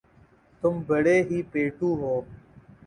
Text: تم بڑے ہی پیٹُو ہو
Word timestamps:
تم 0.63 0.73
بڑے 0.87 1.17
ہی 1.27 1.37
پیٹُو 1.51 1.89
ہو 2.01 2.13